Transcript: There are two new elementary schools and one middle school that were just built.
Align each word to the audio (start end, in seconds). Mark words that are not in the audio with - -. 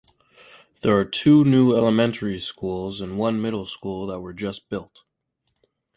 There 0.81 0.97
are 0.97 1.05
two 1.05 1.43
new 1.43 1.75
elementary 1.77 2.39
schools 2.39 3.01
and 3.01 3.19
one 3.19 3.39
middle 3.39 3.67
school 3.67 4.07
that 4.07 4.19
were 4.19 4.33
just 4.33 4.67
built. 4.67 5.03